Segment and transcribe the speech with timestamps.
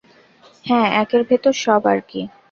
[0.65, 2.21] হ্যাঁ, একের ভেতর সব আর কি।